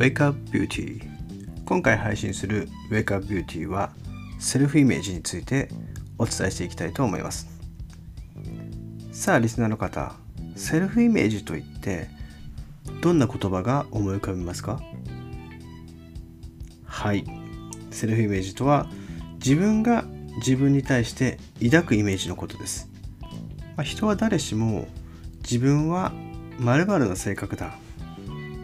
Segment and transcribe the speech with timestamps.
[0.00, 1.02] Wake Up Beauty
[1.66, 3.92] 今回配信する Wake Up Beauty は
[4.38, 5.68] セルフイメージについて
[6.16, 7.46] お伝えしていきたいと思います。
[9.12, 10.14] さあリスナーの方
[10.56, 12.08] セルフイメージといって
[13.02, 14.80] どんな言葉が思い浮かびますか？
[16.86, 17.26] はい。
[17.90, 18.86] セルフイメージとは
[19.34, 20.06] 自分が
[20.36, 22.88] 自分に対して抱くイメージのことです、
[23.76, 24.88] まあ、人は誰しも
[25.42, 26.14] 自分は
[26.58, 27.74] 〇〇な性格だ。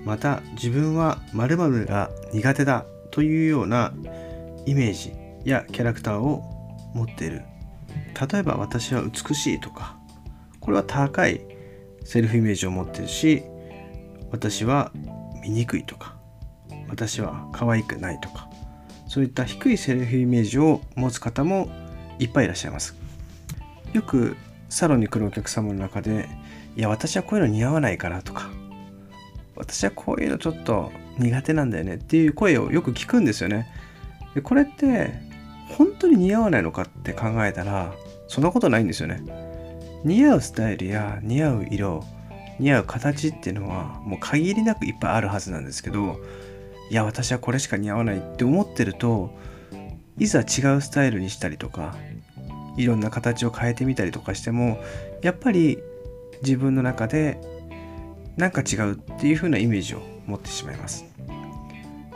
[0.07, 3.93] また自分は〇〇が苦手だというような
[4.65, 5.13] イメージ
[5.45, 6.43] やキャラクターを
[6.95, 7.43] 持っている。
[8.31, 9.97] 例えば私は美しいとか
[10.61, 11.41] これは高い
[12.05, 13.43] セルフイメージを持ってるし
[14.31, 14.93] 私は
[15.43, 16.17] 醜いとか
[16.89, 18.49] 私は可愛くないとか
[19.09, 21.69] そういった低いセルフイメージを持つ方も
[22.19, 22.97] いっぱいいらっしゃいます。
[23.93, 24.37] よく
[24.69, 26.29] サロンに来るお客様の中で
[26.77, 28.51] いや私はこういうの似合わないからとか
[29.57, 33.67] 私はこういうのちょっと苦手なんだよねっていう声をよく聞くんですよね。
[34.35, 35.15] でこれって
[35.77, 37.95] 本当に似合わないのかって考えたら
[38.29, 39.23] そんなことないんですよね。
[40.05, 42.05] 似合うスタイルや似合う色
[42.59, 46.21] 似合う形っていうのはもう限りなくいっぱいあるはずなんですけど
[46.91, 49.31] いや私はこれしか似合わないって思ってると
[50.19, 50.47] いざ違う
[50.81, 51.97] スタイルにしたりとか
[52.77, 54.79] いろんな形を変えてみたりとかしても
[55.23, 55.79] やっぱり
[56.43, 57.41] 自分の中で
[58.37, 61.05] なんか違うっていう風なイメージを持ってしまいます。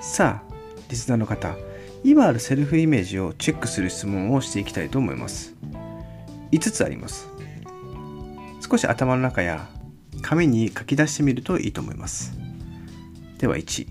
[0.00, 0.54] さあ
[0.88, 1.56] リスナーの方
[2.02, 5.54] 今あるセルフイメージをチェックする質問をしていきたいと思います。
[6.52, 7.28] 5つあります。
[8.68, 9.68] 少し頭の中や
[10.22, 12.32] 紙に書き出してみるといいと思います。
[13.38, 13.86] では1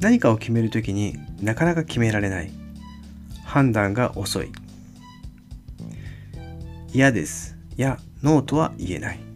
[0.00, 2.50] 何かを決めるときになかなか決められない。
[3.44, 4.50] 判断が遅い。
[6.92, 7.56] 嫌です。
[7.76, 9.29] やノーとは言えない。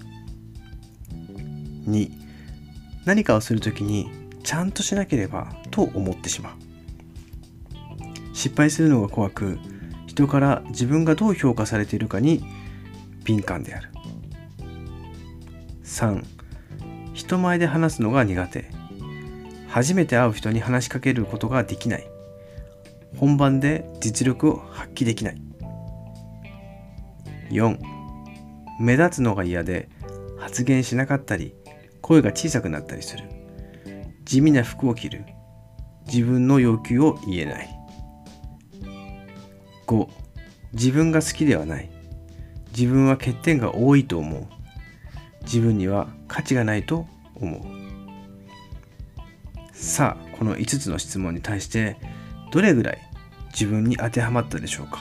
[1.88, 2.10] 2
[3.04, 4.10] 何かをするときに
[4.42, 6.52] ちゃんとしなければと思ってしまう。
[8.34, 9.58] 失敗するのが怖く
[10.06, 12.44] 人から自分がどう評価されているかに
[13.24, 13.90] 敏感である。
[15.84, 16.22] 3
[17.14, 18.70] 人前で話すのが苦手。
[19.68, 22.06] 初めて会う人に話しかけることができない。
[23.16, 25.40] 本番で実力を発揮できない。
[27.50, 27.78] 4
[28.80, 29.88] 目立つのが嫌で
[30.38, 31.54] 発言しなかったり
[32.04, 33.24] 声が小さくなったりする。
[34.26, 35.24] 地味な服を着る。
[36.06, 37.68] 自分の要求を言えない。
[39.86, 40.08] 5
[40.74, 41.90] 自分が好きではない。
[42.76, 44.46] 自分は欠点が多いと思う。
[45.44, 47.06] 自分には価値がないと
[47.36, 47.62] 思う。
[49.72, 51.96] さあこの5つの質問に対して
[52.52, 52.98] どれぐらい
[53.52, 54.98] 自分に当てはまったでしょうか？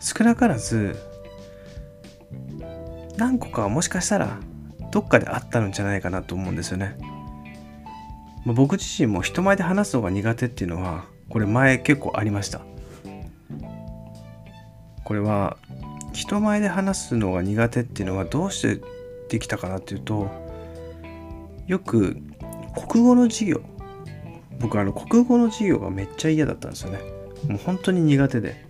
[0.00, 0.96] 少なからず
[3.18, 4.38] 何個かもしかしたら
[4.90, 6.96] どっかであったんじゃないかなと思うんですよね。
[8.44, 12.60] まあ、僕自身も人前で話すのが苦手っていうのはこれ前結構ありました。
[15.04, 15.56] これは
[16.12, 18.80] 人前で話すのが苦手っていうのはどうして
[19.28, 20.28] できたかなっていうと
[21.66, 22.16] よく
[22.88, 23.60] 国語の授業
[24.60, 27.00] 僕あの国語の授業がめっちゃ嫌だったんですよね
[27.48, 28.64] もう本当に苦手で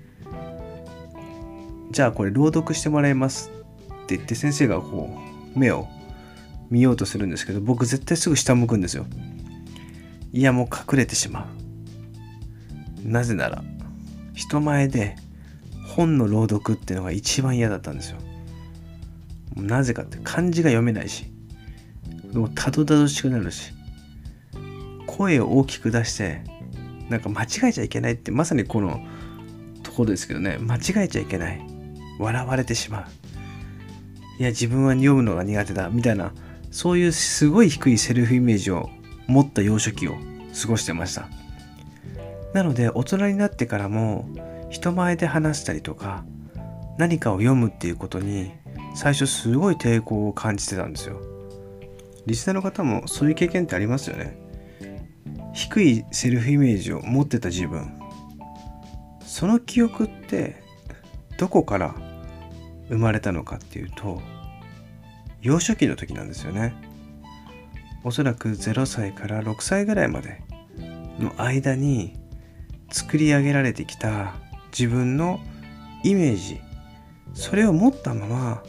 [1.90, 3.50] じゃあこれ朗読してもらいます
[4.04, 5.18] って言って先生がこ
[5.54, 5.88] う目を
[6.70, 9.06] 見ようとするんですけど僕絶対すぐ下向くんですよ。
[10.32, 11.48] いやもう隠れてしま
[13.04, 13.08] う。
[13.08, 13.64] なぜなら
[14.34, 15.16] 人前で
[15.86, 18.18] 本の朗読っていうのが一番嫌だったんですよ。
[19.56, 21.26] なぜかって漢字が読めないし
[22.32, 23.72] もうたどたどしくなるし
[25.06, 26.42] 声を大きく出して
[27.08, 29.04] なんか間違えちゃいけないってまさにこの
[29.82, 31.60] ところですけどね間違えちゃいけない。
[32.20, 33.04] 笑われてしまう。
[34.38, 36.32] いや自分は読むのが苦手だみたいな
[36.70, 38.90] そういうすごい低いセルフイメージを
[39.26, 40.16] 持った幼少期を
[40.60, 41.28] 過ごしてました。
[42.54, 44.28] なので大人になってからも
[44.70, 46.24] 人前で話したりとか
[46.98, 48.52] 何かを読むっていうことに
[48.94, 51.20] 最初すごい抵抗を感じてたんですよ。
[52.26, 54.36] リスナーの方もそういう経験ってありますよね。
[55.54, 57.98] 低いセルフイメージを持ってた自分。
[59.24, 60.62] その記憶って
[61.38, 61.94] どこから
[62.88, 64.20] 生まれたのかっていうと
[65.42, 66.74] 幼少期の時なんですよね。
[68.04, 70.42] おそらく0歳から6歳ぐらいまで
[71.18, 72.18] の間に
[72.90, 74.34] 作り上げられてきた
[74.72, 75.40] 自分の
[76.02, 76.60] イメージ。
[77.34, 78.62] それを持ったまま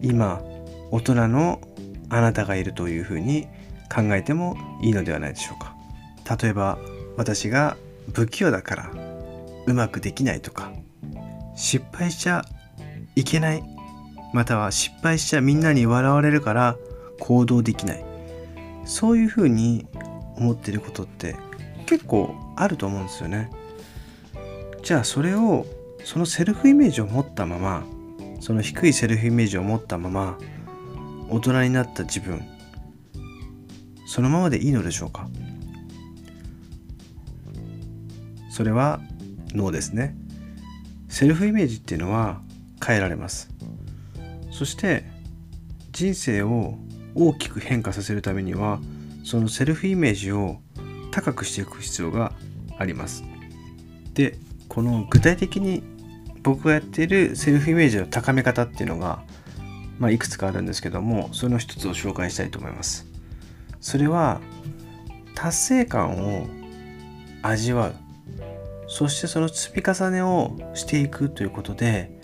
[0.00, 0.42] 今
[0.90, 1.60] 大人の
[2.08, 3.46] あなたがいるというふうに
[3.94, 5.74] 考えてもいいのではないでしょうか。
[6.40, 6.78] 例えば
[7.16, 7.76] 私が
[8.12, 8.90] 不器用だから
[9.66, 10.72] うまくできないとか
[11.54, 12.44] 失敗しちゃ
[13.16, 13.73] いけない
[14.34, 16.76] または失敗しちゃみんなに笑われるから
[17.20, 18.04] 行動できない。
[18.84, 19.86] そういうふうに
[20.36, 21.36] 思ってることって
[21.86, 23.50] 結構あると思うんですよね。
[24.82, 25.64] じゃあそれを
[26.04, 27.84] そのセルフイメージを持ったまま
[28.40, 30.36] その低いセルフイメージを持ったまま
[31.30, 32.42] 大人になった自分
[34.06, 35.28] そのままでいいのでしょうか？
[38.50, 39.00] それは
[39.54, 40.16] ノーですね。
[41.08, 42.40] セルフイメージっていうのは
[42.84, 43.53] 変えられます。
[44.54, 45.04] そして
[45.90, 46.78] 人生を
[47.16, 48.80] 大きく変化させるためには
[49.24, 50.60] そのセルフイメージを
[51.10, 52.32] 高くしていく必要が
[52.78, 53.24] あります。
[54.14, 55.82] でこの具体的に
[56.44, 59.24] 僕がやっているセルフイメージの高め方っていうのが、
[59.98, 63.06] まあ、いくつかあるんですけどもその一つを紹介したいと思います。
[63.80, 64.40] それは
[65.34, 66.46] 達成感を
[67.42, 67.94] 味わう。
[68.86, 72.20] そしてその積み重ねをしていくということで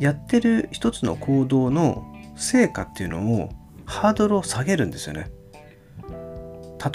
[0.00, 2.04] やってる一つの行動の
[2.36, 3.50] 成果っていうのを
[3.86, 5.30] ハードルを下げるんですよね。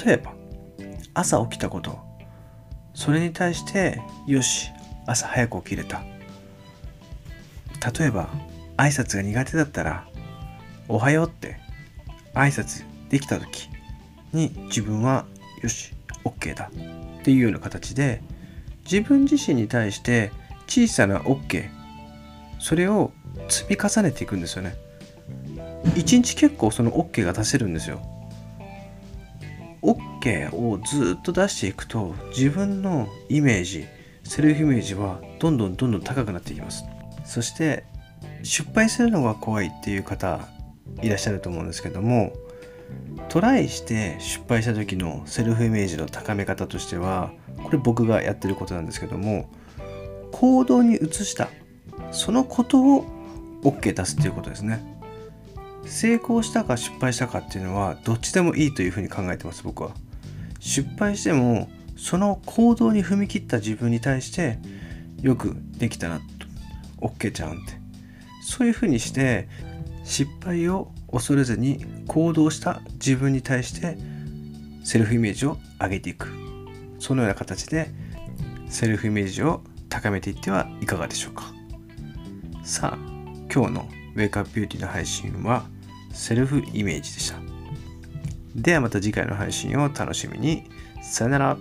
[0.06, 0.34] 例えば
[1.14, 1.98] 朝起きたこと。
[2.94, 4.72] それに対してよし
[5.06, 6.04] 朝早く起きれた。
[7.98, 8.30] 例えば
[8.78, 10.08] 挨拶が苦手だったら
[10.88, 11.58] おはようって
[12.34, 13.70] 挨拶できた時
[14.34, 15.26] に自分は
[15.62, 15.94] よし
[16.26, 16.70] OK だ。
[17.20, 18.22] っていうような形で
[18.84, 20.32] 自分自身に対して
[20.68, 21.79] 小さな OK
[22.60, 23.12] それを
[23.48, 24.76] 積み重ねていくんですよね。
[25.96, 28.02] 一日結構その OK が出せるんですよ。
[29.82, 33.88] OK をずっと出していくと自分のイメージ
[34.24, 36.84] セルフイメージはどんどんどんどん高くなっていきます。
[37.24, 37.86] そして
[38.44, 40.40] 失敗するのが怖いっていう方
[41.02, 42.34] いらっしゃると思うんですけども
[43.30, 47.32] トライして失敗した時のセルフイメージの高め方としては
[47.64, 49.50] これ僕がやってることなんですけども
[50.32, 51.50] 行動に移した
[52.12, 53.06] そのことを
[53.64, 54.98] OK 出すっていうことですね。
[55.86, 59.92] 成功したか失敗したかっていうのはどっちでもいいというふうに考えてます僕は。
[60.60, 64.60] 失敗してもその行動に踏み切った自分に対して
[65.22, 66.24] よくできたなと。
[67.08, 67.80] OK ちゃうんって
[68.42, 69.48] そういうふうにして
[70.04, 73.98] 失敗を恐れずに行動した自分に対して
[74.84, 76.28] セルフイメージを上げていく。
[77.00, 77.90] そのような形で
[78.68, 81.59] セルフイメージを高めていってはいかがでしょうか。
[82.70, 82.98] さあ
[83.52, 85.66] 今日のウェイクアップビューティーの配信は
[86.14, 87.40] セルフイメージでした。
[88.56, 90.70] ではまた次回の配信を楽しみに。
[91.02, 91.58] さよなら。